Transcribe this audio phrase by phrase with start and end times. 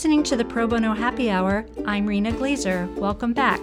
[0.00, 1.66] listening to the Pro Bono Happy Hour.
[1.84, 2.90] I'm Rena Glazer.
[2.94, 3.60] Welcome back.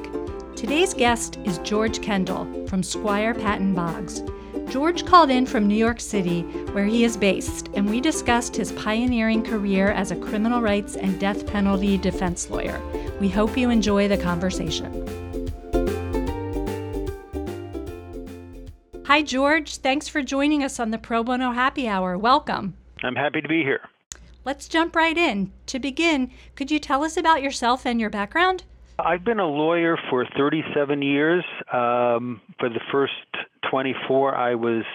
[0.55, 4.21] Today's guest is George Kendall from Squire Patton Boggs.
[4.69, 8.71] George called in from New York City, where he is based, and we discussed his
[8.73, 12.79] pioneering career as a criminal rights and death penalty defense lawyer.
[13.19, 14.93] We hope you enjoy the conversation.
[19.07, 19.77] Hi, George.
[19.77, 22.15] Thanks for joining us on the Pro Bono Happy Hour.
[22.15, 22.77] Welcome.
[23.01, 23.81] I'm happy to be here.
[24.47, 25.51] Let's jump right in.
[25.65, 28.63] To begin, could you tell us about yourself and your background?
[28.97, 31.43] I've been a lawyer for 37 years.
[31.73, 33.11] Um, for the first
[33.69, 34.85] 24, I was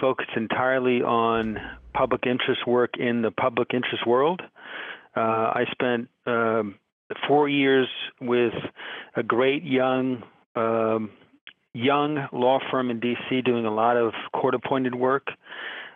[0.00, 1.56] focused entirely on
[1.92, 4.42] public interest work in the public interest world.
[5.16, 6.74] Uh, I spent um,
[7.28, 7.86] four years
[8.20, 8.54] with
[9.14, 10.24] a great young
[10.56, 11.10] um,
[11.74, 13.40] young law firm in D.C.
[13.42, 15.28] doing a lot of court appointed work.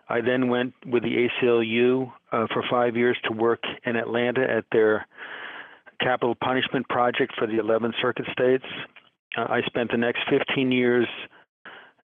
[0.09, 4.65] I then went with the ACLU uh, for five years to work in Atlanta at
[4.73, 5.07] their
[6.01, 8.65] capital punishment project for the 11th Circuit states.
[9.37, 11.07] Uh, I spent the next 15 years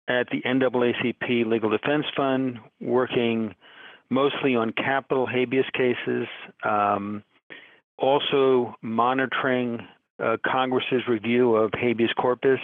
[0.09, 3.55] at the NAACP Legal Defense Fund working
[4.11, 6.27] mostly on capital habeas cases,
[6.65, 7.23] um,
[7.99, 9.81] also monitoring
[10.23, 12.61] uh, Congress's review of habeas corpus,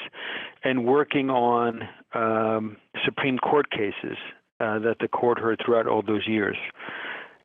[0.63, 1.81] and working on
[2.15, 4.17] um, Supreme Court cases
[4.61, 6.57] uh, that the court heard throughout all those years.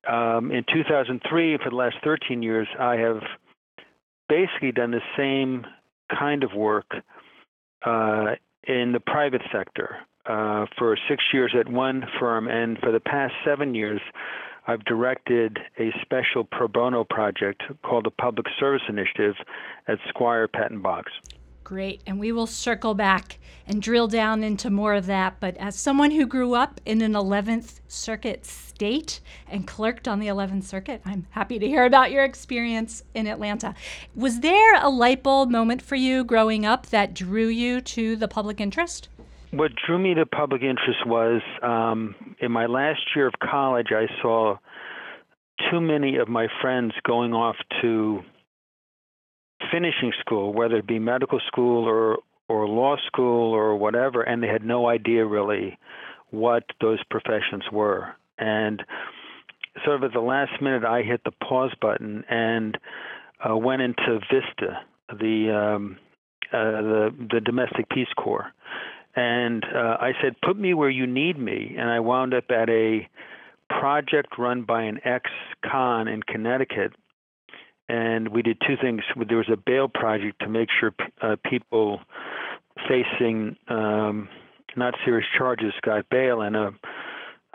[0.08, 3.22] Um, in 2003, for the last 13 years, I have
[4.30, 5.66] basically done the same
[6.18, 6.92] kind of work
[7.86, 8.36] uh,
[8.68, 13.34] in the private sector uh, for six years at one firm, and for the past
[13.44, 14.02] seven years,
[14.68, 19.36] I've directed a special pro bono project called the Public Service Initiative
[19.88, 21.12] at Squire Patton Boggs.
[21.66, 22.04] Great.
[22.06, 25.38] And we will circle back and drill down into more of that.
[25.40, 30.28] But as someone who grew up in an 11th Circuit state and clerked on the
[30.28, 33.74] 11th Circuit, I'm happy to hear about your experience in Atlanta.
[34.16, 38.28] Was there a light bulb moment for you growing up that drew you to the
[38.28, 39.10] public interest?
[39.50, 44.06] What drew me to public interest was um, in my last year of college, I
[44.22, 44.58] saw
[45.72, 48.22] too many of my friends going off to
[49.72, 54.48] finishing school, whether it be medical school or or law school or whatever, and they
[54.48, 55.78] had no idea really
[56.30, 58.16] what those professions were.
[58.38, 58.84] And
[59.84, 62.78] sort of at the last minute, I hit the pause button and
[63.48, 65.98] uh, went into Vista, the um,
[66.54, 68.52] uh, the the domestic Peace Corps,
[69.16, 72.70] and uh, I said, "Put me where you need me." And I wound up at
[72.70, 73.08] a
[73.70, 76.94] project run by an ex-con in Connecticut
[77.90, 79.02] and we did two things.
[79.28, 82.00] There was a bail project to make sure uh, people
[82.88, 84.28] facing um,
[84.76, 86.72] not serious charges got bail, and a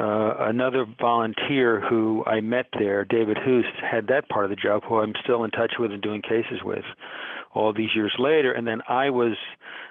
[0.00, 4.82] uh, another volunteer who I met there, David Hoos, had that part of the job,
[4.88, 6.84] who I'm still in touch with and doing cases with
[7.52, 8.50] all these years later.
[8.52, 9.36] And then I was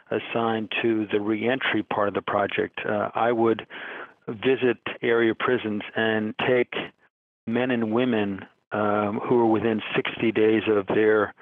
[0.10, 2.80] assigned to the reentry part of the project.
[2.84, 3.68] Uh, I would
[4.28, 6.74] visit area prisons and take
[7.46, 8.40] men and women
[8.72, 11.34] um, who were within 60 days of their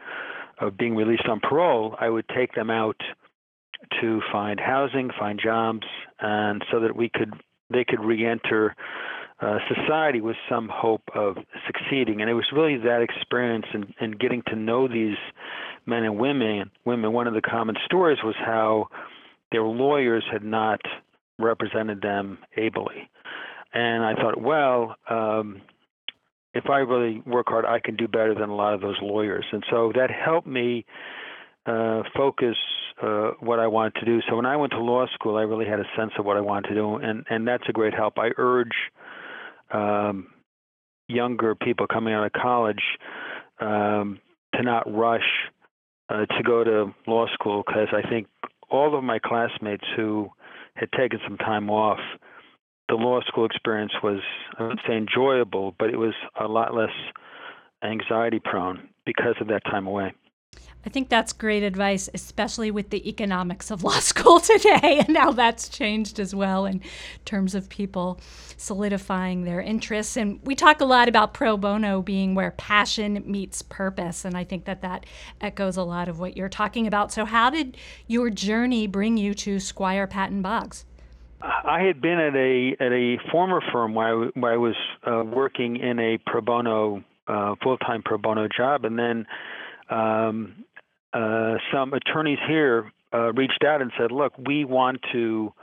[0.59, 2.99] of being released on parole, I would take them out
[4.01, 5.85] to find housing, find jobs,
[6.19, 7.33] and so that we could
[7.69, 8.75] they could reenter
[9.39, 12.21] uh, society with some hope of succeeding.
[12.21, 15.17] And it was really that experience and, and getting to know these
[15.85, 16.71] men and women.
[16.85, 17.13] Women.
[17.13, 18.87] One of the common stories was how
[19.51, 20.81] their lawyers had not
[21.37, 23.09] represented them ably.
[23.73, 25.61] And I thought, well, um,
[26.57, 29.45] if I really work hard, I can do better than a lot of those lawyers.
[29.51, 30.85] And so that helped me
[31.67, 32.57] uh, focus
[33.01, 34.19] uh, what I wanted to do.
[34.27, 36.41] So when I went to law school, I really had a sense of what I
[36.41, 38.17] wanted to do, and and that's a great help.
[38.17, 38.75] I urge
[39.71, 40.27] um,
[41.07, 42.81] younger people coming out of college
[43.59, 44.19] um,
[44.55, 45.29] to not rush
[46.09, 48.27] uh, to go to law school because I think
[48.69, 50.29] all of my classmates who
[50.75, 51.99] had taken some time off
[52.89, 54.19] the law school experience was,
[54.57, 56.93] I would say, enjoyable, but it was a lot less
[57.83, 60.13] anxiety prone because of that time away.
[60.85, 65.33] I think that's great advice, especially with the economics of law school today and how
[65.33, 66.81] that's changed as well in
[67.25, 68.21] terms of people
[68.55, 70.15] solidifying their interests.
[70.15, 74.23] And we talk a lot about pro bono being where passion meets purpose.
[74.23, 75.05] And I think that that
[75.41, 77.11] echoes a lot of what you're talking about.
[77.11, 77.75] So, how did
[78.07, 80.85] your journey bring you to Squire Patton Boggs?
[81.41, 84.75] I had been at a at a former firm where I, where I was
[85.05, 89.25] uh, working in a pro bono uh, full time pro bono job, and then
[89.89, 90.65] um,
[91.13, 95.53] uh, some attorneys here uh, reached out and said, "Look, we want to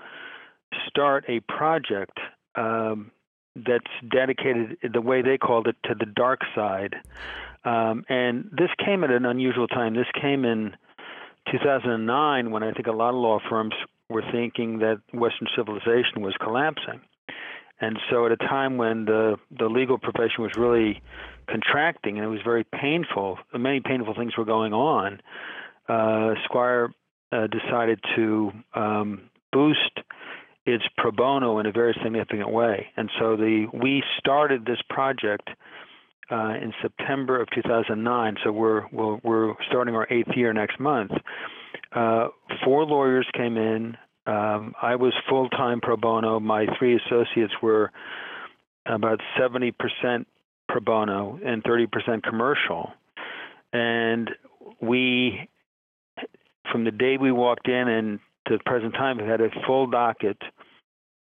[0.88, 2.19] start a project
[2.55, 3.11] um,
[3.56, 6.97] that's dedicated, the way they called it, to the dark side
[7.65, 9.94] Um, and this came at an unusual time.
[9.94, 10.77] This came in
[11.50, 13.75] 2009 when I think a lot of law firms
[14.09, 17.01] were thinking that Western civilization was collapsing.
[17.81, 21.03] And so, at a time when the the legal profession was really
[21.49, 25.21] contracting and it was very painful, many painful things were going on.
[25.89, 26.91] Uh, Squire
[27.33, 30.01] uh, decided to um, boost
[30.65, 35.51] its pro bono in a very significant way, and so the we started this project
[36.31, 38.37] uh, in September of 2009.
[38.45, 41.11] So we're we're, we're starting our eighth year next month.
[41.94, 42.29] Uh,
[42.64, 43.96] four lawyers came in.
[44.26, 46.41] Um, I was full time pro bono.
[46.41, 47.93] My three associates were
[48.87, 49.73] about 70%
[50.69, 52.91] pro bono and 30% commercial.
[53.73, 54.31] And
[54.81, 55.49] we,
[56.70, 58.19] from the day we walked in and
[58.49, 60.38] to the present time, have had a full docket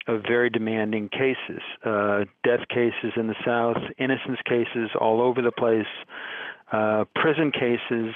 [0.06, 5.52] of very demanding cases, uh, death cases in the South, innocence cases all over the
[5.52, 5.86] place,
[6.72, 8.14] uh, prison cases,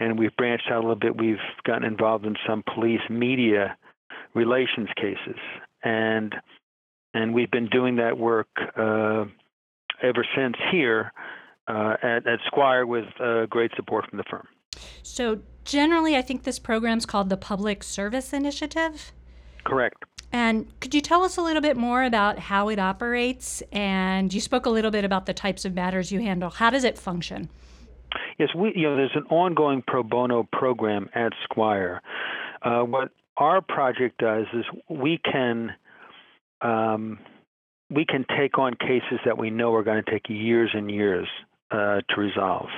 [0.00, 1.16] and we've branched out a little bit.
[1.16, 3.76] We've gotten involved in some police media
[4.34, 5.38] relations cases,
[5.82, 6.34] and
[7.12, 9.24] and we've been doing that work uh,
[10.02, 11.12] ever since here
[11.68, 14.46] uh, at, at Squire with uh, great support from the firm.
[15.02, 19.12] So generally, I think this program is called the Public Service Initiative.
[19.64, 20.04] Correct.
[20.32, 23.62] And could you tell us a little bit more about how it operates?
[23.70, 26.50] And you spoke a little bit about the types of matters you handle.
[26.50, 27.48] How does it function?
[28.38, 32.02] Yes, we you know there's an ongoing pro bono program at Squire.
[32.62, 35.72] Uh, what our project does is we can
[36.60, 37.18] um,
[37.90, 41.28] we can take on cases that we know are going to take years and years
[41.70, 42.68] uh, to resolve.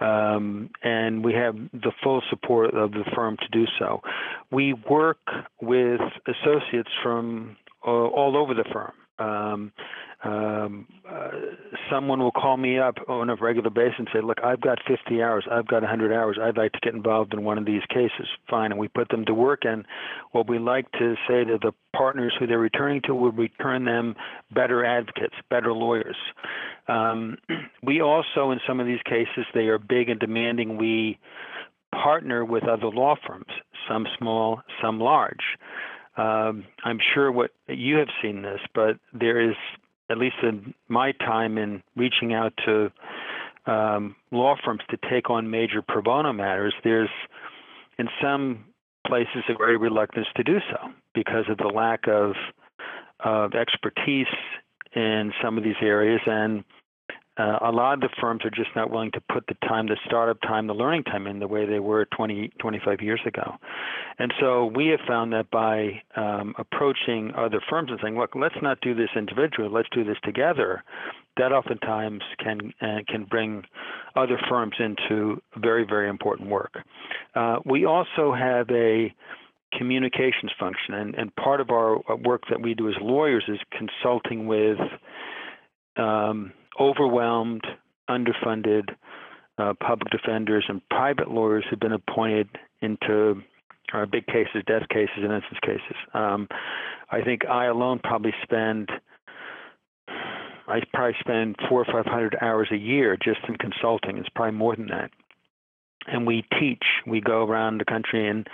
[0.00, 4.00] Um, and we have the full support of the firm to do so.
[4.50, 5.18] We work
[5.62, 7.56] with associates from
[7.86, 8.92] uh, all over the firm.
[9.18, 9.72] Um,
[10.24, 11.30] um, uh,
[11.90, 15.22] someone will call me up on a regular basis and say, "Look, I've got 50
[15.22, 15.46] hours.
[15.50, 16.38] I've got 100 hours.
[16.40, 19.26] I'd like to get involved in one of these cases." Fine, and we put them
[19.26, 19.64] to work.
[19.64, 19.84] And
[20.32, 24.16] what we like to say to the partners who they're returning to, we return them
[24.50, 26.16] better advocates, better lawyers.
[26.88, 27.36] Um,
[27.82, 30.78] we also, in some of these cases, they are big and demanding.
[30.78, 31.18] We
[31.92, 33.52] partner with other law firms,
[33.88, 35.58] some small, some large.
[36.16, 39.56] Um, I'm sure what you have seen this, but there is
[40.10, 42.90] at least in my time in reaching out to
[43.66, 47.08] um, law firms to take on major pro bono matters, there's
[47.98, 48.64] in some
[49.06, 52.34] places a great reluctance to do so because of the lack of
[53.20, 54.26] of expertise
[54.94, 56.20] in some of these areas.
[56.26, 56.64] And
[57.36, 59.96] uh, a lot of the firms are just not willing to put the time, the
[60.06, 63.54] startup time, the learning time in the way they were 20, 25 years ago.
[64.18, 68.54] And so we have found that by um, approaching other firms and saying, look, let's
[68.62, 70.84] not do this individually, let's do this together,
[71.36, 73.64] that oftentimes can uh, can bring
[74.14, 76.74] other firms into very, very important work.
[77.34, 79.12] Uh, we also have a
[79.76, 84.46] communications function, and, and part of our work that we do as lawyers is consulting
[84.46, 84.78] with
[85.96, 87.64] um, overwhelmed,
[88.08, 88.90] underfunded
[89.58, 92.48] uh, public defenders and private lawyers who've been appointed
[92.82, 93.42] into
[93.92, 95.96] uh, big cases, death cases, and innocence cases.
[96.12, 96.48] Um,
[97.10, 98.90] I think I alone probably spend
[100.66, 104.18] I probably spend four or five hundred hours a year just in consulting.
[104.18, 105.10] It's probably more than that.
[106.06, 106.84] And we teach.
[107.06, 108.48] We go around the country and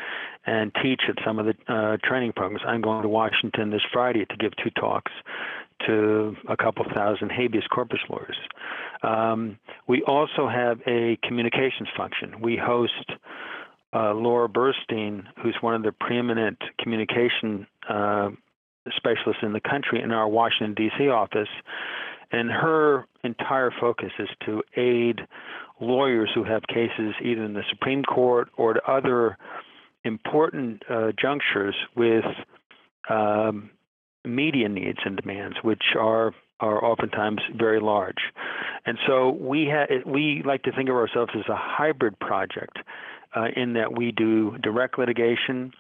[0.47, 2.63] and teach at some of the uh, training programs.
[2.67, 5.13] I'm going to Washington this Friday to give two talks
[5.87, 8.37] to a couple thousand habeas corpus lawyers.
[9.03, 12.41] Um, we also have a communications function.
[12.41, 13.13] We host
[13.93, 18.31] uh, Laura Burstein, who's one of the preeminent communication uh,
[18.97, 21.09] specialists in the country, in our Washington, D.C.
[21.09, 21.49] office.
[22.33, 25.21] And her entire focus is to aid
[25.81, 29.37] lawyers who have cases either in the Supreme Court or to other
[30.05, 32.25] important uh, junctures with
[33.09, 33.71] um,
[34.25, 38.19] media needs and demands, which are are oftentimes very large.
[38.85, 42.79] And so we ha- we like to think of ourselves as a hybrid project,
[43.35, 45.73] uh, in that we do direct litigation,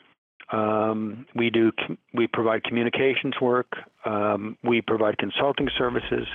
[0.53, 3.73] um, we do com- we provide communications work,
[4.05, 6.27] um, we provide consulting services,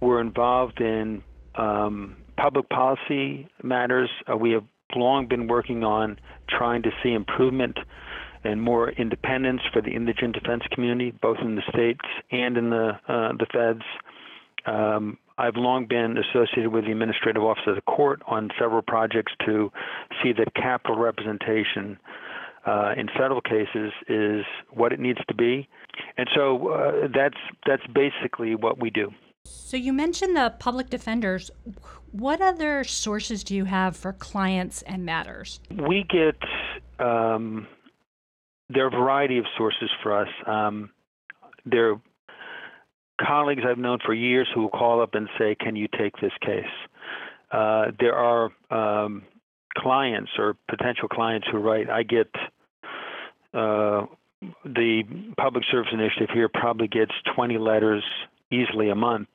[0.00, 1.22] we're involved in
[1.54, 4.10] um, public policy matters.
[4.30, 7.78] Uh, we have long been working on trying to see improvement
[8.44, 12.90] and more independence for the indigent defense community, both in the states and in the
[13.08, 13.84] uh, the feds.
[14.66, 19.32] Um, I've long been associated with the Administrative Office of the Court on several projects
[19.46, 19.72] to
[20.22, 21.98] see that capital representation
[22.66, 25.68] uh, in federal cases is what it needs to be,
[26.16, 29.10] and so uh, that's that's basically what we do.
[29.44, 31.50] So you mentioned the public defenders.
[32.12, 35.60] What other sources do you have for clients and matters?
[35.70, 36.36] We get
[37.04, 37.66] um,
[38.72, 40.28] there are a variety of sources for us.
[40.46, 40.90] Um,
[41.64, 42.00] there are
[43.20, 46.32] colleagues I've known for years who will call up and say, "Can you take this
[46.40, 46.64] case?"
[47.50, 49.22] Uh, there are um,
[49.76, 51.90] clients or potential clients who write.
[51.90, 52.28] I get
[53.54, 54.06] uh,
[54.64, 55.02] the
[55.36, 58.02] Public Service Initiative here probably gets 20 letters
[58.50, 59.28] easily a month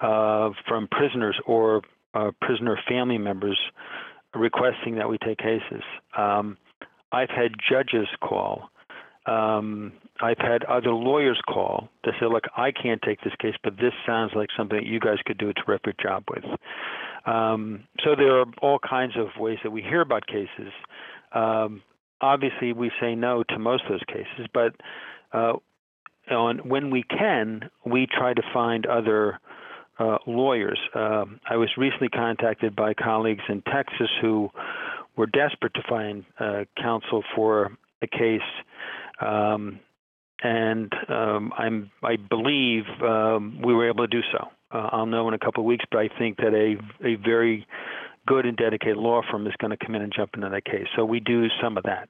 [0.00, 1.82] uh, from prisoners or
[2.14, 3.58] uh, prisoner family members
[4.34, 5.82] requesting that we take cases.
[6.16, 6.56] Um,
[7.14, 8.70] I've had judges call.
[9.26, 13.76] Um, I've had other lawyers call to say, look, I can't take this case, but
[13.76, 16.44] this sounds like something that you guys could do a terrific job with.
[17.26, 20.72] Um, so there are all kinds of ways that we hear about cases.
[21.34, 21.82] Um,
[22.20, 24.74] obviously, we say no to most of those cases, but
[25.32, 25.54] uh,
[26.30, 29.40] on when we can, we try to find other
[29.98, 30.78] uh, lawyers.
[30.94, 34.50] Um, I was recently contacted by colleagues in Texas who
[35.16, 38.40] were desperate to find uh, counsel for a case,
[39.20, 39.80] um,
[40.42, 44.48] and um, I'm I believe um, we were able to do so.
[44.70, 47.66] Uh, I'll know in a couple of weeks, but I think that a a very
[48.26, 50.86] good and dedicated law firm is going to come in and jump into that case.
[50.96, 52.08] So we do some of that.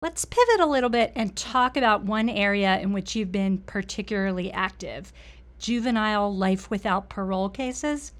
[0.00, 4.52] Let's pivot a little bit and talk about one area in which you've been particularly
[4.52, 5.12] active
[5.58, 8.12] juvenile life without parole cases.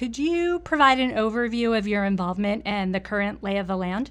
[0.00, 4.10] Could you provide an overview of your involvement and the current lay of the land?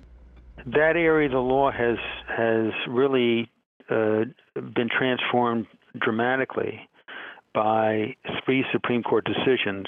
[0.67, 3.49] That area of the law has has really
[3.89, 5.65] uh, been transformed
[5.99, 6.87] dramatically
[7.55, 8.15] by
[8.45, 9.87] three Supreme Court decisions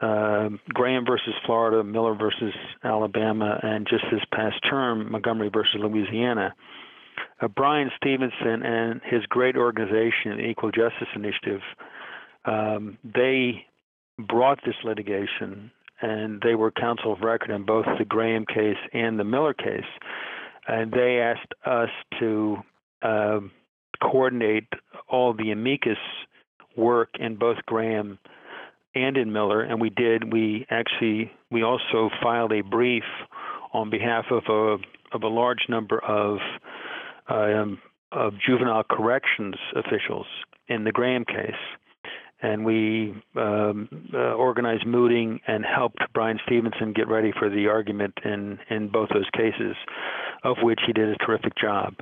[0.00, 2.52] uh, Graham versus Florida, Miller versus
[2.82, 6.52] Alabama, and just this past term, Montgomery versus Louisiana.
[7.40, 11.60] Uh, Bryan Stevenson and his great organization, the Equal Justice Initiative,
[12.44, 13.66] um, they
[14.18, 19.18] brought this litigation and they were counsel of record in both the Graham case and
[19.18, 19.84] the Miller case.
[20.66, 22.56] And they asked us to
[23.02, 23.40] uh,
[24.02, 24.68] coordinate
[25.08, 25.98] all the amicus
[26.76, 28.18] work in both Graham
[28.94, 30.32] and in Miller, and we did.
[30.32, 33.04] We actually we also filed a brief
[33.72, 34.76] on behalf of a
[35.14, 36.38] of a large number of
[37.28, 40.26] um, of juvenile corrections officials
[40.68, 41.54] in the Graham case,
[42.42, 48.14] and we um, uh, organized mooting and helped Bryan Stevenson get ready for the argument
[48.24, 49.76] in in both those cases,
[50.44, 51.94] of which he did a terrific job.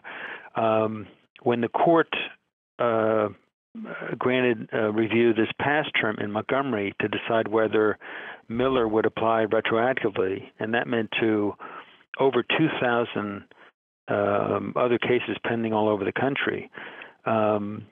[0.57, 1.07] Um,
[1.43, 2.09] when the court
[2.79, 3.29] uh,
[4.19, 7.99] granted uh, review this past term in Montgomery to decide whether
[8.49, 11.55] Miller would apply retroactively, and that meant to
[12.19, 13.45] over 2,000
[14.09, 16.71] um, other cases pending all over the country.
[17.27, 17.87] Um,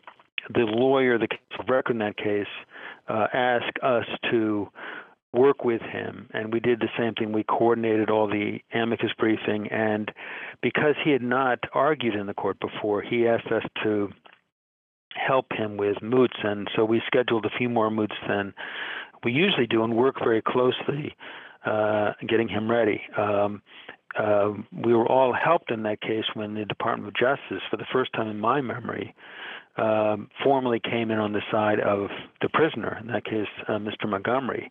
[0.52, 2.46] the lawyer, the counsel of record in that case,
[3.08, 4.68] uh, asked us to
[5.32, 7.32] work with him, and we did the same thing.
[7.32, 10.10] We coordinated all the amicus briefing, and
[10.62, 14.08] because he had not argued in the court before, he asked us to
[15.14, 18.54] help him with moots, and so we scheduled a few more moots than
[19.24, 21.14] we usually do, and work very closely
[21.66, 23.02] uh, getting him ready.
[23.16, 23.62] Um,
[24.18, 27.86] uh, we were all helped in that case when the Department of Justice, for the
[27.92, 29.14] first time in my memory,
[29.78, 32.08] um, formally came in on the side of
[32.42, 34.08] the prisoner, in that case, uh, Mr.
[34.08, 34.70] Montgomery,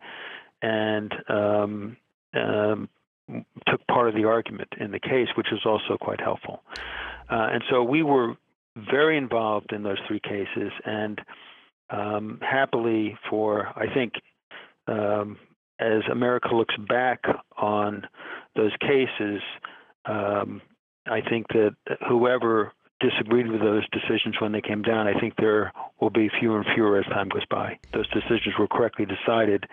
[0.62, 1.98] and um,
[2.34, 2.90] um,
[3.68, 6.62] took part of the argument in the case, which was also quite helpful.
[7.30, 8.36] Uh, and so we were
[8.92, 11.22] very involved in those three cases, and
[11.90, 14.14] um, happily for I think
[14.88, 15.38] um,
[15.80, 17.24] as America looks back
[17.58, 18.08] on
[18.56, 19.42] those cases,
[20.06, 20.62] um,
[21.06, 21.76] I think that
[22.08, 26.58] whoever disagreed with those decisions when they came down, I think there will be fewer
[26.58, 27.78] and fewer as time goes by.
[27.94, 29.66] Those decisions were correctly decided,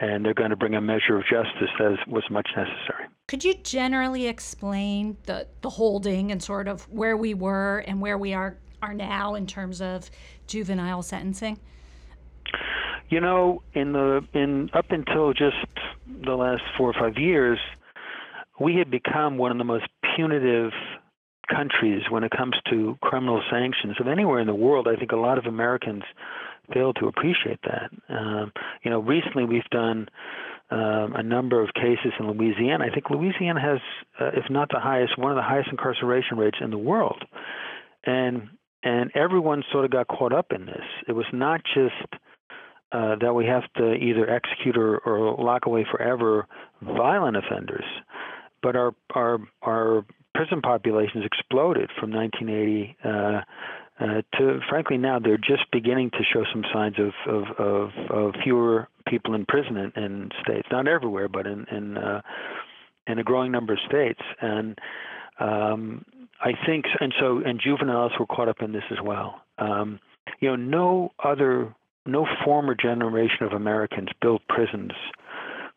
[0.00, 3.06] and they're going to bring a measure of justice as was much necessary.
[3.26, 8.18] Could you generally explain the, the holding and sort of where we were and where
[8.18, 10.10] we are, are now in terms of
[10.46, 11.58] juvenile sentencing?
[13.10, 15.56] You know, in the in up until just
[16.06, 17.58] the last four or five years,
[18.60, 20.72] we had become one of the most punitive
[21.48, 24.86] countries when it comes to criminal sanctions of anywhere in the world.
[24.88, 26.02] I think a lot of Americans
[26.72, 27.90] fail to appreciate that.
[28.08, 28.52] Um,
[28.82, 30.08] you know, recently we've done
[30.70, 32.84] um, a number of cases in Louisiana.
[32.84, 33.78] I think Louisiana has,
[34.20, 37.24] uh, if not the highest, one of the highest incarceration rates in the world,
[38.04, 38.48] and
[38.84, 40.84] and everyone sort of got caught up in this.
[41.08, 42.20] It was not just
[42.92, 46.46] uh, that we have to either execute or, or lock away forever
[46.82, 47.84] violent offenders,
[48.62, 50.06] but our our our
[50.38, 53.08] prison populations exploded from 1980 uh,
[54.00, 58.34] uh, to frankly now they're just beginning to show some signs of of, of, of
[58.44, 62.20] fewer people in prison in, in, states, not everywhere, but in in, uh,
[63.08, 64.78] in a growing number of states, and
[65.40, 66.04] um,
[66.40, 69.40] I think and so and juveniles were caught up in this as well.
[69.58, 69.98] Um,
[70.38, 71.74] you know, no other,
[72.06, 74.92] no former generation of Americans built prisons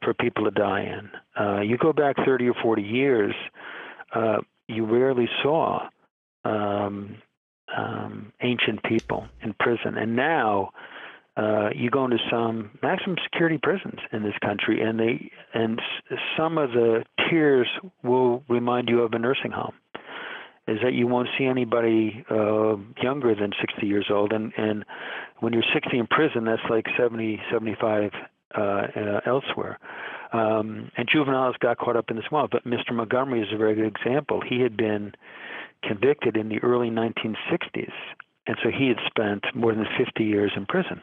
[0.03, 1.09] for people to die in.
[1.43, 3.33] Uh, you go back 30 or 40 years,
[4.13, 4.37] uh,
[4.71, 5.89] you rarely saw
[6.45, 7.17] um,
[7.75, 9.97] um, ancient people in prison.
[9.97, 10.71] And now
[11.37, 15.81] uh, you go into some maximum security prisons in this country, and they and
[16.37, 17.67] some of the tiers
[18.03, 19.73] will remind you of a nursing home.
[20.67, 24.85] Is that you won't see anybody uh, younger than 60 years old, and and
[25.39, 28.11] when you're 60 in prison, that's like 70, 75
[28.55, 29.79] uh, uh, elsewhere.
[30.31, 32.47] Um, and juveniles got caught up in this well.
[32.49, 32.93] But Mr.
[32.93, 34.41] Montgomery is a very good example.
[34.41, 35.13] He had been
[35.83, 37.91] convicted in the early 1960s,
[38.47, 41.01] and so he had spent more than 50 years in prison.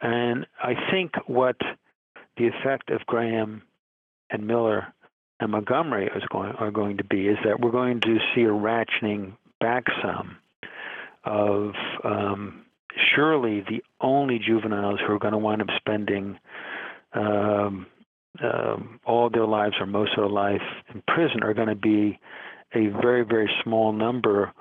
[0.00, 1.56] And I think what
[2.36, 3.62] the effect of Graham
[4.30, 4.92] and Miller
[5.38, 8.48] and Montgomery is going, are going to be is that we're going to see a
[8.48, 10.36] ratcheting back some
[11.24, 11.74] of
[12.04, 12.64] um,
[13.14, 16.38] surely the only juveniles who are going to wind up spending
[17.12, 17.86] um,
[18.40, 20.62] um, all their lives or most of their life
[20.94, 22.18] in prison are going to be
[22.74, 24.52] a very, very small number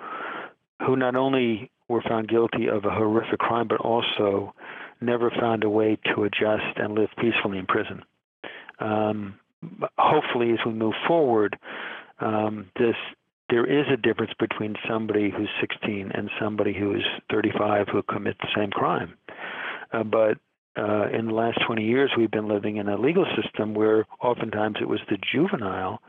[0.86, 4.54] who not only were found guilty of a horrific crime, but also
[5.00, 8.04] never found a way to adjust and live peacefully in prison.
[8.80, 9.40] Um,
[9.98, 11.58] hopefully, as we move forward,
[12.20, 12.96] um, this
[13.50, 18.38] there is a difference between somebody who's 16 and somebody who is 35 who commit
[18.40, 19.16] the same crime.
[19.92, 20.38] Uh, but
[20.78, 24.78] uh, in the last 20 years, we've been living in a legal system where oftentimes
[24.80, 26.00] it was the juvenile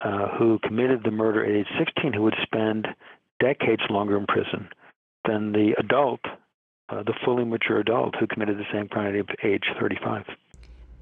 [0.00, 2.86] uh, who committed the murder at age 16 who would spend
[3.40, 4.68] decades longer in prison
[5.26, 6.20] than the adult,
[6.88, 10.24] uh, the fully mature adult who committed the same crime at age 35.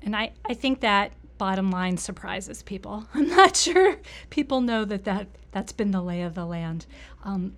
[0.03, 3.07] And I, I think that bottom line surprises people.
[3.15, 3.97] I'm not sure
[4.31, 6.87] people know that, that that's been the lay of the land.
[7.25, 7.57] Um,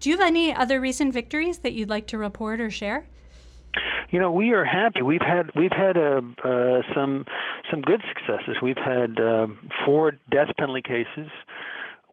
[0.00, 3.06] do you have any other recent victories that you'd like to report or share?
[4.10, 5.02] You know, we are happy.
[5.02, 7.24] We've had we've had uh, uh, some
[7.70, 8.56] some good successes.
[8.62, 9.46] We've had uh,
[9.84, 11.30] four death penalty cases,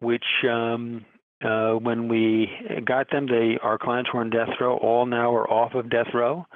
[0.00, 1.04] which um,
[1.44, 2.50] uh, when we
[2.84, 4.76] got them, they our clients were on death row.
[4.76, 6.46] All now are off of death row.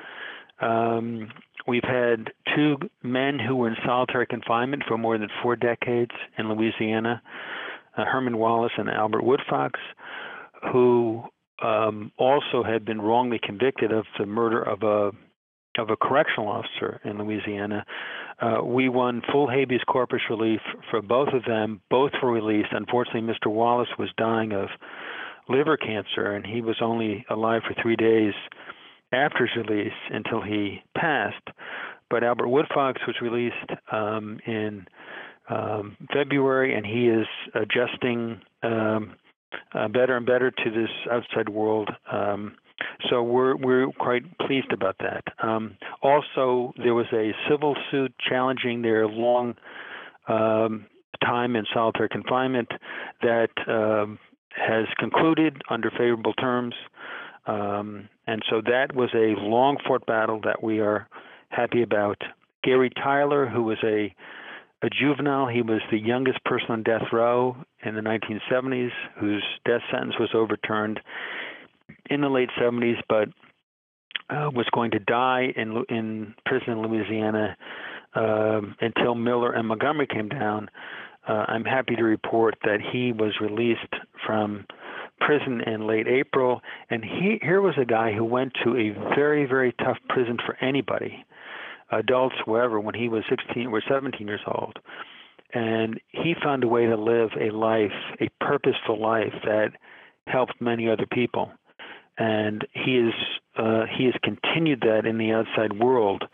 [0.60, 1.28] Um,
[1.66, 6.48] we've had two men who were in solitary confinement for more than four decades in
[6.48, 7.22] Louisiana,
[7.96, 9.72] uh, Herman Wallace and Albert Woodfox,
[10.72, 11.24] who
[11.62, 15.10] um, also had been wrongly convicted of the murder of a
[15.78, 17.84] of a correctional officer in Louisiana.
[18.40, 20.60] Uh, we won full habeas corpus relief
[20.90, 21.80] for both of them.
[21.90, 22.68] Both were released.
[22.72, 23.50] Unfortunately, Mr.
[23.50, 24.68] Wallace was dying of
[25.48, 28.34] liver cancer, and he was only alive for three days
[29.12, 31.48] after his release until he passed.
[32.10, 34.86] But Albert Woodfox was released um, in
[35.48, 39.14] um, February, and he is adjusting um,
[39.74, 41.90] uh, better and better to this outside world.
[42.10, 42.56] Um,
[43.08, 45.24] so we're we're quite pleased about that.
[45.42, 49.54] Um, also, there was a civil suit challenging their long
[50.28, 50.86] um,
[51.24, 52.68] time in solitary confinement
[53.22, 54.18] that um,
[54.50, 56.74] has concluded under favorable terms,
[57.46, 61.08] um, and so that was a long fought battle that we are
[61.48, 62.20] happy about.
[62.64, 64.14] Gary Tyler, who was a
[64.82, 65.48] a juvenile.
[65.48, 70.30] He was the youngest person on death row in the 1970s, whose death sentence was
[70.34, 71.00] overturned
[72.10, 73.28] in the late 70s, but
[74.28, 77.56] uh, was going to die in in prison in Louisiana
[78.14, 80.68] um, until Miller and Montgomery came down.
[81.28, 83.94] Uh, I'm happy to report that he was released
[84.24, 84.66] from
[85.20, 89.46] prison in late April, and he here was a guy who went to a very
[89.46, 91.24] very tough prison for anybody
[91.92, 94.78] adults, whoever, when he was 16 or 17 years old.
[95.54, 99.70] And he found a way to live a life, a purposeful life that
[100.26, 101.50] helped many other people.
[102.18, 103.14] And he is
[103.56, 106.24] uh, he has continued that in the outside world.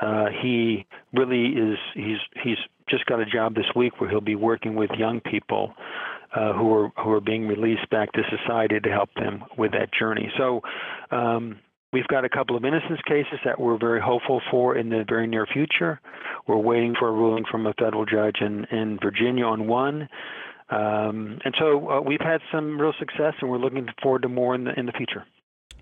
[0.00, 2.58] Uh, he really is he's he's
[2.88, 5.74] just got a job this week where he'll be working with young people
[6.34, 9.88] uh, who are who are being released back to society to help them with that
[9.92, 10.30] journey.
[10.36, 10.60] So
[11.10, 11.58] um,
[11.92, 15.26] We've got a couple of innocence cases that we're very hopeful for in the very
[15.26, 16.00] near future.
[16.46, 20.08] We're waiting for a ruling from a federal judge in, in Virginia on one.
[20.68, 24.54] Um, and so uh, we've had some real success, and we're looking forward to more
[24.54, 25.24] in the, in the future.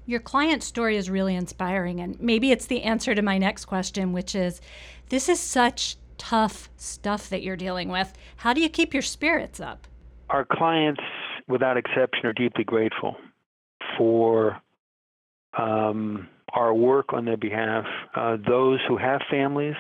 [0.07, 4.13] Your client story is really inspiring, and maybe it's the answer to my next question,
[4.13, 4.61] which is
[5.09, 8.13] this is such tough stuff that you're dealing with.
[8.37, 9.87] How do you keep your spirits up?
[10.29, 11.01] Our clients,
[11.49, 13.17] without exception, are deeply grateful
[13.97, 14.61] for
[15.59, 17.85] um, our work on their behalf.
[18.15, 19.77] Uh, those who have families,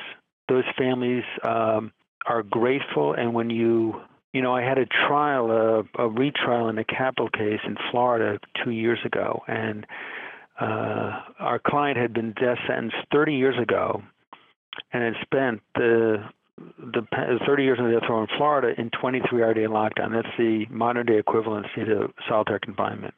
[0.48, 1.92] those families um,
[2.26, 3.14] are grateful.
[3.14, 4.00] And when you,
[4.34, 8.40] you know, I had a trial, a, a retrial in a capital case in Florida
[8.64, 9.86] two years ago, and
[10.60, 14.02] uh, our client had been death sentenced 30 years ago,
[14.92, 16.16] and had spent the
[16.78, 17.02] the
[17.46, 20.12] 30 years the death row in Florida in 23 hour day lockdown.
[20.12, 23.14] That's the modern day equivalency to solitary confinement.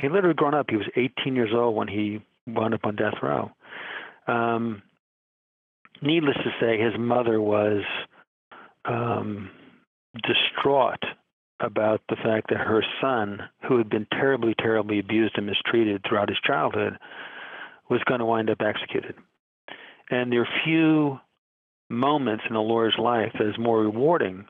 [0.00, 0.66] He literally grown up.
[0.68, 3.50] He was 18 years old when he wound up on death row.
[4.26, 4.82] Um,
[6.02, 7.82] needless to say, his mother was
[8.84, 9.50] um,
[10.22, 11.02] distraught
[11.60, 16.28] about the fact that her son, who had been terribly, terribly abused and mistreated throughout
[16.28, 16.98] his childhood,
[17.88, 19.14] was going to wind up executed.
[20.10, 21.20] And there are few
[21.88, 24.46] moments in a lawyer's life that is more rewarding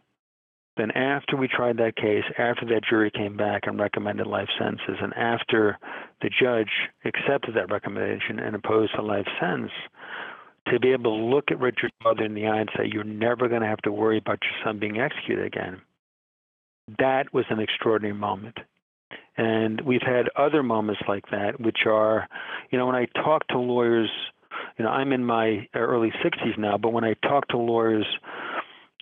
[0.77, 4.97] than after we tried that case, after that jury came back and recommended life sentences,
[5.01, 5.79] and after
[6.21, 6.71] the judge
[7.05, 9.71] accepted that recommendation and imposed a life sentence,
[10.69, 13.49] to be able to look at Richard's mother in the eye and say, You're never
[13.49, 15.81] going to have to worry about your son being executed again.
[16.99, 18.59] That was an extraordinary moment.
[19.37, 22.29] And we've had other moments like that, which are,
[22.71, 24.11] you know, when I talk to lawyers,
[24.79, 28.07] you know, I'm in my early 60s now, but when I talk to lawyers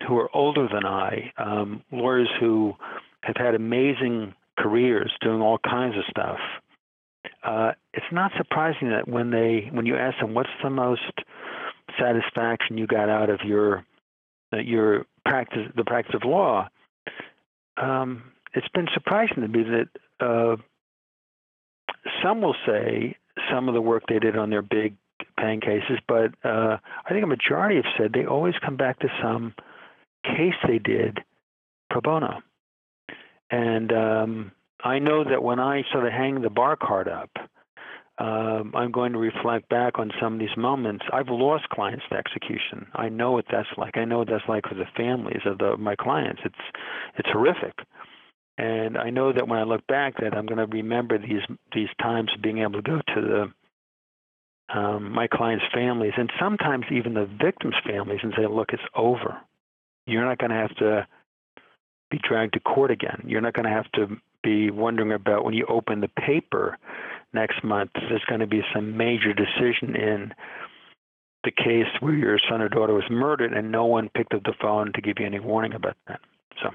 [0.09, 2.75] who are older than I, um, lawyers who
[3.23, 6.39] have had amazing careers doing all kinds of stuff,
[7.45, 11.13] uh, it's not surprising that when they when you ask them what's the most
[11.99, 13.85] satisfaction you got out of your
[14.53, 16.69] uh, your practice the practice of law,
[17.77, 18.23] um,
[18.55, 19.89] it's been surprising to me that
[20.25, 20.57] uh,
[22.23, 23.17] some will say
[23.51, 24.97] some of the work they did on their big
[25.39, 29.09] paying cases, but uh, I think a majority have said they always come back to
[29.23, 29.55] some
[30.25, 31.19] case they did
[31.91, 32.43] pro bono.
[33.51, 34.53] And um,
[34.83, 37.31] I know that when I sort of hang the bar card up,
[38.23, 41.05] um, I'm going to reflect back on some of these moments.
[41.13, 42.87] I've lost clients to execution.
[42.95, 43.97] I know what that's like.
[43.97, 46.41] I know what that's like for the families of the, my clients.
[46.45, 46.55] It's
[47.19, 47.75] it's horrific.
[48.59, 51.43] And I know that when I look back, that I'm going to remember these
[51.75, 56.85] these times of being able to go to the um, my clients' families and sometimes
[56.93, 59.37] even the victims' families and say, "Look, it's over.
[60.07, 61.09] You're not going to have to
[62.09, 63.25] be dragged to court again.
[63.27, 66.79] You're not going to have to be wondering about when you open the paper
[67.33, 67.91] next month.
[67.95, 70.35] There's going to be some major decision in
[71.45, 74.55] the case where your son or daughter was murdered, and no one picked up the
[74.61, 76.21] phone to give you any warning about that.
[76.63, 76.71] So,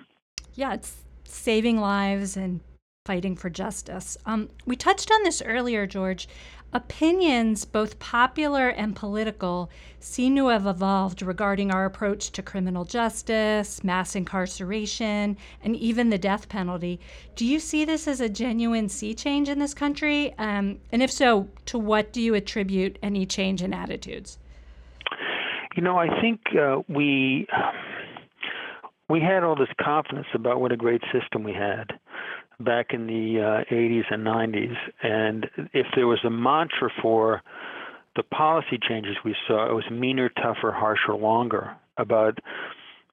[0.55, 2.59] yeah, it's saving lives and
[3.05, 4.17] fighting for justice.
[4.25, 6.27] Um, we touched on this earlier, George.
[6.73, 13.83] Opinions, both popular and political, seem to have evolved regarding our approach to criminal justice,
[13.85, 16.99] mass incarceration, and even the death penalty.
[17.35, 20.33] Do you see this as a genuine sea change in this country?
[20.37, 24.37] Um, and if so, to what do you attribute any change in attitudes?
[25.77, 27.47] You know, I think uh, we
[29.09, 31.97] we had all this confidence about what a great system we had
[32.59, 34.75] back in the uh, 80s and 90s.
[35.03, 37.41] And if there was a mantra for
[38.15, 41.75] the policy changes we saw, it was meaner, tougher, harsher, longer.
[41.97, 42.39] About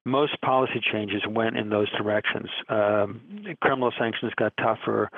[0.04, 2.48] most policy changes went in those directions.
[2.68, 3.20] Um,
[3.60, 5.10] criminal sanctions got tougher.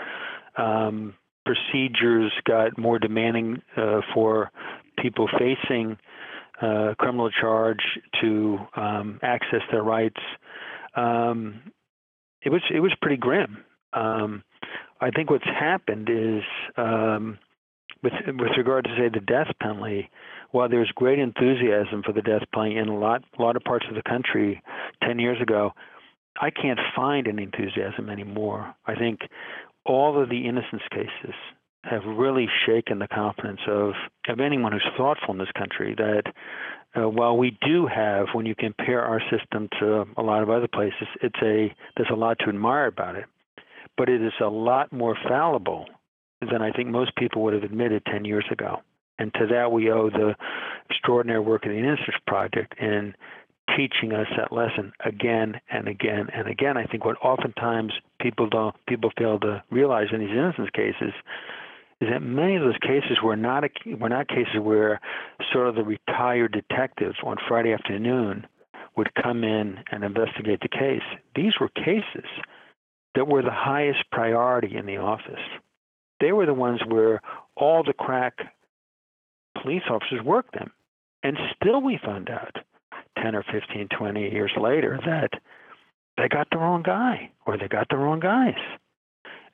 [0.57, 4.51] Um, procedures got more demanding uh, for
[4.99, 5.97] people facing
[6.61, 7.83] uh, criminal charge
[8.21, 10.21] to um, access their rights.
[10.97, 11.73] Um,
[12.43, 13.65] it was it was pretty grim.
[13.97, 14.45] Um,
[15.01, 16.43] I think what's happened is,
[16.77, 17.39] um,
[18.03, 20.11] with with regard to say the death penalty,
[20.53, 23.87] while there's great enthusiasm for the death penalty in a lot a lot of parts
[23.89, 24.63] of the country
[25.03, 25.73] ten years ago,
[26.41, 28.75] I can't find any enthusiasm anymore.
[28.87, 29.21] I think
[29.85, 31.35] all of the innocence cases
[31.85, 33.93] have really shaken the confidence of
[34.29, 36.25] of anyone who's thoughtful in this country that
[36.97, 40.69] uh, while we do have, when you compare our system to a lot of other
[40.69, 43.27] places, it's a there's a lot to admire about it
[43.97, 45.87] but it is a lot more fallible
[46.41, 48.83] than I think most people would have admitted 10 years ago.
[49.19, 50.35] And to that, we owe the
[50.91, 53.15] extraordinary work of the Innocence Project in
[53.75, 56.77] teaching us that lesson again and again and again.
[56.77, 61.13] I think what oftentimes people don't people fail to realize in these innocence cases
[62.01, 65.01] is that many of those cases were not a, were not cases where
[65.53, 68.47] sort of the retired detective on Friday afternoon
[68.97, 71.03] would come in and investigate the case.
[71.35, 72.29] These were cases
[73.17, 75.41] that were the highest priority in the office.
[76.21, 77.21] They were the ones where
[77.57, 78.35] all the crack
[79.61, 80.71] police officers worked them.
[81.23, 82.57] And still we found out
[83.21, 85.31] 10 or 15, 20 years later that
[86.17, 88.55] they got the wrong guy or they got the wrong guys.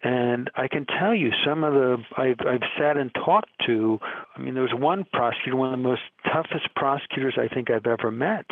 [0.03, 4.01] And I can tell you some of the I've I've sat and talked to.
[4.37, 7.87] I mean, there was one prosecutor, one of the most toughest prosecutors I think I've
[7.87, 8.47] ever met,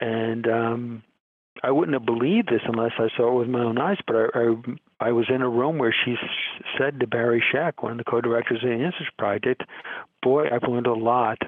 [0.00, 1.02] and um,
[1.62, 3.98] I wouldn't have believed this unless I saw it with my own eyes.
[4.06, 6.16] But I, I, I was in a room where she
[6.78, 9.62] said to Barry Scheck, one of the co-directors of the Innocence Project,
[10.22, 11.38] "Boy, I've learned a lot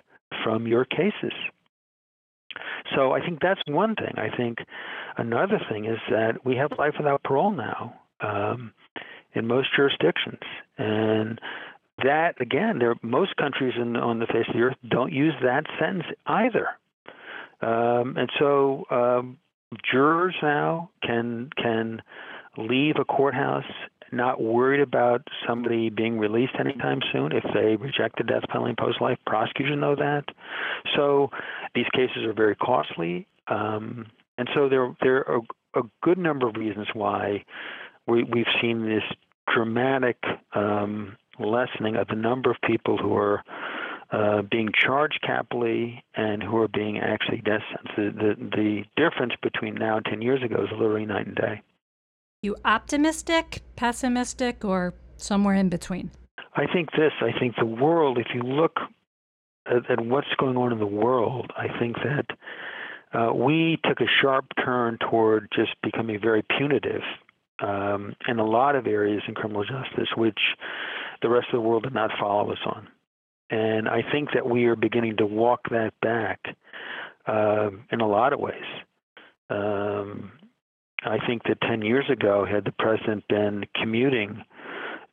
[0.45, 1.33] from your cases."
[2.95, 4.15] So I think that's one thing.
[4.17, 4.59] I think
[5.17, 8.73] another thing is that we have life without parole now um,
[9.35, 10.41] in most jurisdictions,
[10.79, 11.41] and
[12.03, 15.65] that again, there most countries in, on the face of the earth don't use that
[15.79, 16.69] sentence either.
[17.61, 19.39] Um, and so um,
[19.91, 22.03] jurors now can can
[22.57, 23.65] leave a courthouse
[24.13, 29.01] not worried about somebody being released anytime soon if they reject the death penalty post
[29.01, 29.19] life.
[29.27, 30.25] Prosecutors know that.
[30.95, 31.31] So
[31.75, 33.27] these cases are very costly.
[33.49, 34.07] Um,
[34.39, 35.41] and so there, there are
[35.75, 37.45] a good number of reasons why
[38.07, 39.03] we, we've seen this
[39.53, 40.19] dramatic
[40.55, 43.43] um, lessening of the number of people who are
[44.13, 48.19] uh, being charged capitally and who are being actually death sentenced.
[48.19, 51.63] The, the, the difference between now and 10 years ago is literally night and day.
[52.43, 56.11] You optimistic, pessimistic, or somewhere in between?
[56.55, 57.13] I think this.
[57.21, 58.77] I think the world, if you look
[59.67, 62.27] at, at what's going on in the world, I think that
[63.13, 67.03] uh, we took a sharp turn toward just becoming very punitive
[67.61, 70.39] um, in a lot of areas in criminal justice, which
[71.23, 72.89] the rest of the world did not follow us on.
[73.51, 76.41] And I think that we are beginning to walk that back
[77.27, 78.65] uh, in a lot of ways.
[79.51, 80.33] Um,
[81.05, 84.43] I think that 10 years ago, had the president been commuting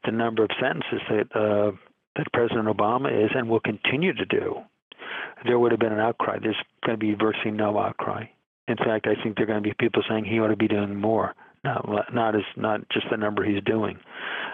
[0.05, 1.71] the number of sentences that uh,
[2.15, 4.57] that President Obama is and will continue to do,
[5.45, 6.37] there would have been an outcry.
[6.39, 8.25] There's going to be virtually no outcry.
[8.67, 10.67] In fact, I think there are going to be people saying he ought to be
[10.67, 13.97] doing more, not not as not just the number he's doing.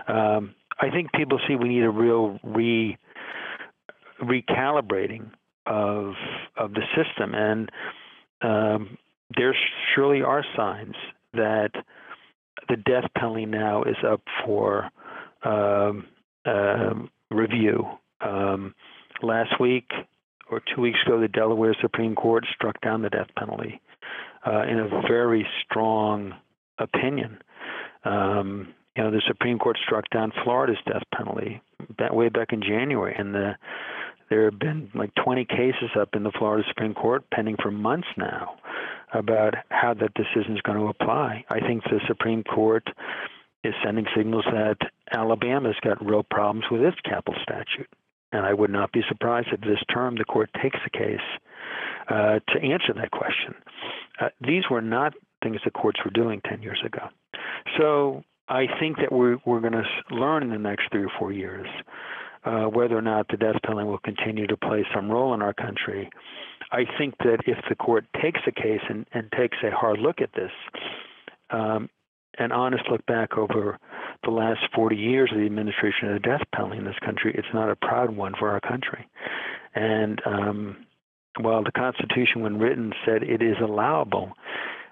[0.08, 2.98] Um, I think people see we need a real re
[4.22, 5.32] recalibrating
[5.66, 6.14] of
[6.58, 7.70] of the system, and
[8.42, 8.98] um,
[9.38, 9.56] there
[9.94, 10.96] surely are signs
[11.34, 11.72] that
[12.68, 14.90] the death penalty now is up for
[15.44, 16.08] um,
[16.46, 16.94] uh,
[17.32, 17.86] review.
[18.22, 18.74] Um,
[19.22, 19.90] last week
[20.52, 23.82] or two weeks ago, the Delaware Supreme Court struck down the death penalty
[24.46, 26.34] uh, in a very strong
[26.80, 27.38] opinion.
[28.04, 31.62] Um, you know, the Supreme Court struck down Florida's death penalty
[32.00, 33.56] that way back in January, and the
[34.30, 38.08] there have been like 20 cases up in the Florida Supreme Court pending for months
[38.18, 38.58] now
[39.14, 41.44] about how that decision is going to apply.
[41.50, 42.88] I think the Supreme Court
[43.64, 44.78] is sending signals that
[45.12, 47.90] Alabama's got real problems with its capital statute.
[48.32, 51.18] And I would not be surprised if this term the court takes the case
[52.10, 53.56] uh, to answer that question.
[54.22, 55.14] Uh, these were not
[55.44, 57.08] things the courts were doing 10 years ago.
[57.78, 61.32] So I think that we're, we're going to learn in the next three or four
[61.32, 61.68] years
[62.50, 65.54] uh, whether or not the death penalty will continue to play some role in our
[65.54, 66.10] country.
[66.72, 70.22] I think that if the court takes a case and, and takes a hard look
[70.22, 70.52] at this,
[71.52, 71.90] um,
[72.38, 73.78] an honest look back over
[74.24, 77.54] the last 40 years of the administration of the death penalty in this country, it's
[77.54, 79.08] not a proud one for our country.
[79.76, 80.86] And um,
[81.40, 84.32] while the Constitution, when written, said it is allowable,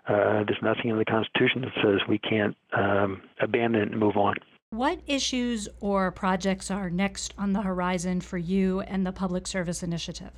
[0.08, 4.16] uh, there's nothing in the Constitution that says we can't um, abandon it and move
[4.16, 4.36] on.
[4.78, 9.82] What issues or projects are next on the horizon for you and the Public Service
[9.82, 10.30] Initiative?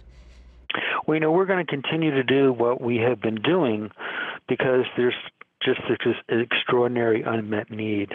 [1.06, 3.92] Well, you know, we're going to continue to do what we have been doing
[4.48, 5.14] because there's
[5.62, 5.82] just
[6.30, 8.14] an extraordinary unmet need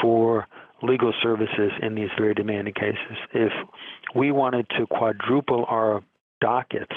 [0.00, 0.46] for
[0.82, 3.18] legal services in these very demanding cases.
[3.34, 3.52] If
[4.14, 6.02] we wanted to quadruple our
[6.40, 6.90] docket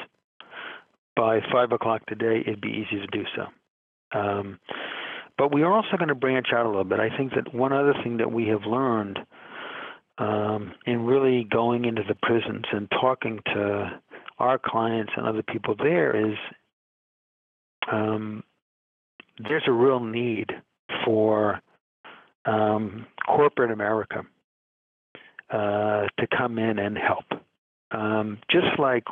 [1.18, 4.18] by five o'clock today, it'd be easy to do so.
[4.18, 4.58] Um,
[5.38, 7.00] but we are also going to branch out a little bit.
[7.00, 9.20] I think that one other thing that we have learned
[10.18, 14.00] um, in really going into the prisons and talking to
[14.40, 16.38] our clients and other people there is
[17.92, 18.44] um,
[19.40, 20.52] there's a real need
[21.04, 21.62] for
[22.46, 24.24] um, corporate America
[25.50, 27.26] uh, to come in and help.
[27.92, 29.04] Um, just like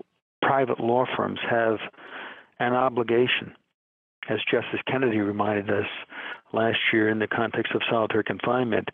[0.42, 1.78] private law firms have
[2.60, 3.54] an obligation
[4.30, 5.88] as Justice Kennedy reminded us
[6.54, 8.90] last year in the context of solitary confinement,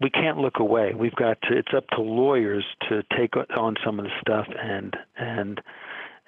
[0.00, 0.92] we can't look away.
[0.94, 1.56] We've got to.
[1.56, 5.60] It's up to lawyers to take on some of the stuff and and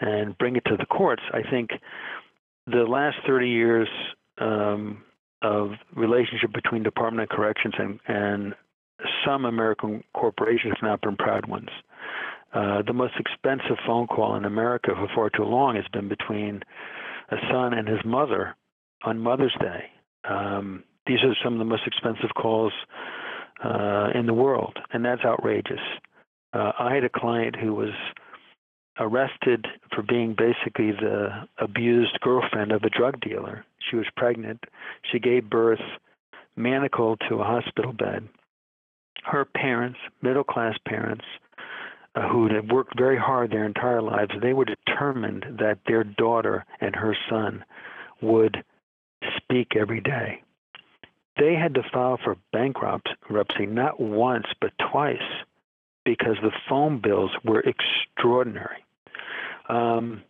[0.01, 1.23] and bring it to the courts.
[1.33, 1.71] I think
[2.67, 3.89] the last 30 years
[4.39, 5.03] um,
[5.43, 8.55] of relationship between Department of Corrections and and
[9.27, 11.69] some American corporations have not been proud ones.
[12.55, 16.63] Uh, the most expensive phone call in America for far too long has been between
[17.31, 18.57] a son and his mother
[19.05, 19.91] on Mother's Day.
[20.29, 22.73] Um, these are some of the most expensive calls
[23.65, 25.81] uh, in the world, and that's outrageous.
[26.53, 27.95] Uh, I had a client who was
[28.99, 33.65] arrested for being basically the abused girlfriend of a drug dealer.
[33.91, 34.65] She was pregnant.
[35.13, 35.81] She gave birth
[36.57, 38.29] manacled to a hospital bed.
[39.25, 41.25] Her parents, middle class parents,
[42.15, 46.65] uh, who had worked very hard their entire lives, they were determined that their daughter
[46.81, 47.65] and her son
[48.23, 48.65] would
[49.49, 50.43] speak every day.
[51.39, 55.19] They had to file for bankruptcy not once but twice
[56.05, 58.85] because the phone bills were extraordinary.
[59.69, 60.23] Um,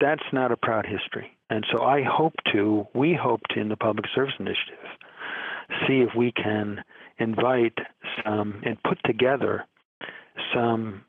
[0.00, 1.36] that's not a proud history.
[1.50, 4.78] And so I hope to, we hope to, in the Public Service Initiative,
[5.86, 6.82] see if we can
[7.18, 7.76] invite
[8.24, 9.66] some and put together
[10.54, 11.04] some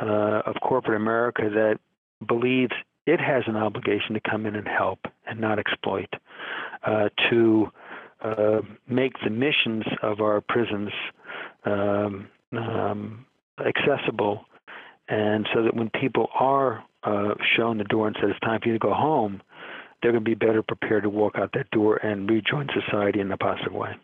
[0.00, 1.78] uh, of corporate America that
[2.26, 2.72] believes
[3.06, 6.08] it has an obligation to come in and help and not exploit,
[6.84, 7.70] uh, to
[8.22, 10.90] uh, make the missions of our prisons
[11.64, 13.26] um, um,
[13.66, 14.44] accessible,
[15.08, 18.68] and so that when people are uh, shown the door and said it's time for
[18.68, 19.42] you to go home,
[20.00, 23.30] they're going to be better prepared to walk out that door and rejoin society in
[23.30, 23.94] a positive way.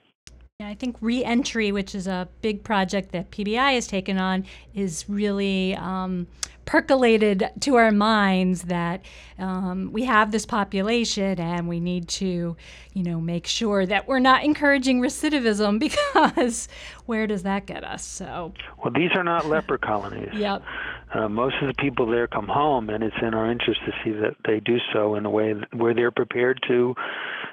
[0.61, 5.77] I think reentry, which is a big project that PBI has taken on, is really
[5.77, 6.27] um,
[6.69, 9.01] percolated to our minds that
[9.39, 12.55] um, we have this population and we need to,
[12.93, 15.79] you know, make sure that we're not encouraging recidivism
[16.37, 16.69] because
[17.07, 18.05] where does that get us?
[18.05, 18.53] So,
[18.85, 20.29] well, these are not leper colonies.
[20.35, 20.63] Yep.
[21.15, 24.11] Uh, most of the people there come home, and it's in our interest to see
[24.11, 26.95] that they do so in a way where they're prepared to,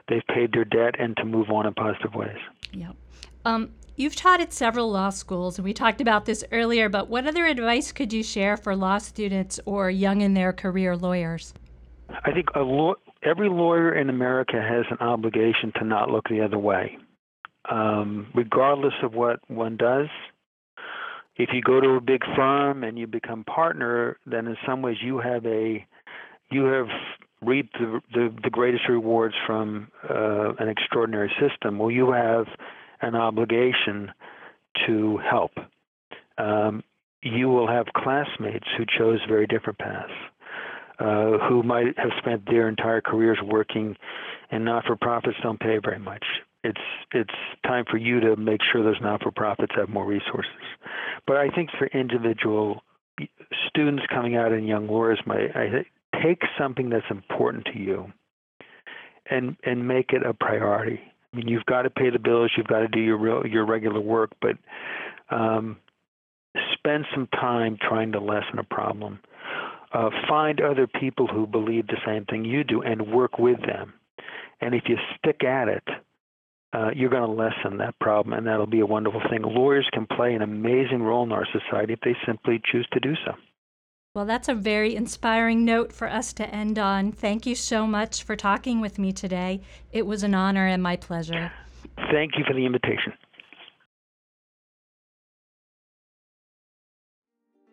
[0.10, 2.36] they've paid their debt, and to move on in positive ways.
[2.74, 2.98] Yep.
[3.46, 7.28] Um, you've taught at several law schools, and we talked about this earlier, but what
[7.28, 11.54] other advice could you share for law students or young in their career lawyers?
[12.10, 16.60] I think law- every lawyer in America has an obligation to not look the other
[16.60, 16.98] way,
[17.70, 20.08] um, regardless of what one does.
[21.38, 24.98] If you go to a big firm and you become partner, then in some ways
[25.02, 25.86] you have a
[26.52, 26.88] you have
[27.42, 31.78] reap the, the, the greatest rewards from uh, an extraordinary system.
[31.78, 32.46] Well, you have
[33.02, 34.12] an obligation
[34.88, 35.52] to help.
[36.38, 36.84] Um,
[37.22, 40.12] you will have classmates who chose very different paths,
[41.00, 43.96] uh, who might have spent their entire careers working,
[44.52, 46.24] and not-for-profits don't pay very much.
[46.64, 46.82] It's
[47.12, 50.52] it's time for you to make sure those not-for-profits have more resources.
[51.28, 52.84] But I think for individual
[53.68, 55.86] students coming out and young lawyers, my I
[56.24, 58.12] take something that's important to you
[59.30, 61.00] and and make it a priority.
[61.36, 63.66] I mean, you've got to pay the bills, you've got to do your real, your
[63.66, 64.58] regular work, but
[65.30, 65.78] um,
[66.74, 69.20] spend some time trying to lessen a problem.
[69.92, 73.94] Uh, find other people who believe the same thing you do and work with them.
[74.62, 75.84] And if you stick at it,
[76.74, 79.42] uh, you're going to lessen that problem, and that'll be a wonderful thing.
[79.44, 83.14] Lawyers can play an amazing role in our society if they simply choose to do
[83.26, 83.34] so.
[84.16, 87.12] Well, that's a very inspiring note for us to end on.
[87.12, 89.60] Thank you so much for talking with me today.
[89.92, 91.52] It was an honor and my pleasure.
[92.12, 93.12] Thank you for the invitation.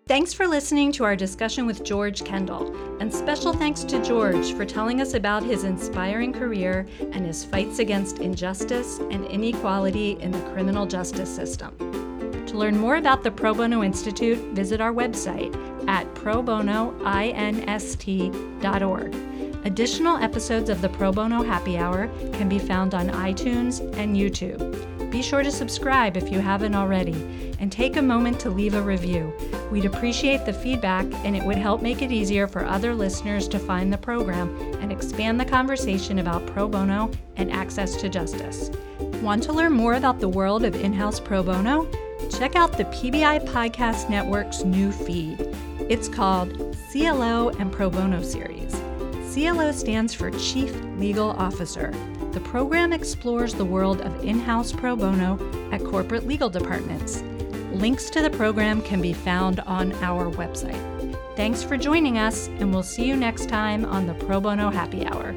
[0.08, 4.64] Thanks for listening to our discussion with George Kendall, and special thanks to George for
[4.64, 10.40] telling us about his inspiring career and his fights against injustice and inequality in the
[10.50, 12.01] criminal justice system.
[12.52, 15.56] To learn more about the Pro Bono Institute, visit our website
[15.88, 19.14] at probonoinst.org.
[19.64, 25.10] Additional episodes of the Pro Bono Happy Hour can be found on iTunes and YouTube.
[25.10, 27.14] Be sure to subscribe if you haven't already,
[27.58, 29.32] and take a moment to leave a review.
[29.70, 33.58] We'd appreciate the feedback, and it would help make it easier for other listeners to
[33.58, 38.70] find the program and expand the conversation about pro bono and access to justice.
[39.22, 41.88] Want to learn more about the world of in house pro bono?
[42.30, 45.38] Check out the PBI Podcast Network's new feed.
[45.88, 48.72] It's called CLO and Pro Bono Series.
[49.32, 51.92] CLO stands for Chief Legal Officer.
[52.32, 55.38] The program explores the world of in house pro bono
[55.72, 57.22] at corporate legal departments.
[57.72, 61.16] Links to the program can be found on our website.
[61.36, 65.06] Thanks for joining us, and we'll see you next time on the Pro Bono Happy
[65.06, 65.34] Hour.